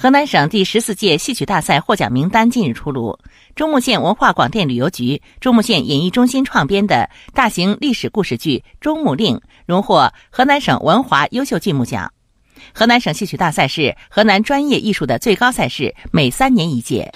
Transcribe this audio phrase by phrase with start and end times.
[0.00, 3.18] 河南省第十四届戏曲大赛获奖名单近日出炉。
[3.56, 9.34] 中牟县文化广电旅游局、中牟县演艺中心创编的大型历史故事剧《中牟令》
[9.66, 12.12] 荣获河南省文华优秀剧目奖。
[12.72, 17.12] 河南省戏曲大赛是河南专业艺术的最高赛事，每三年一届。